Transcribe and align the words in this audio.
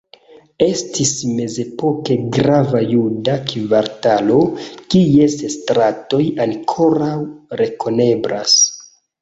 Estis 0.67 1.09
mezepoke 1.39 2.15
grava 2.37 2.81
juda 2.93 3.35
kvartalo, 3.51 4.39
kies 4.95 5.37
stratoj 5.57 6.23
ankoraŭ 6.49 7.15
rekoneblas. 7.63 8.59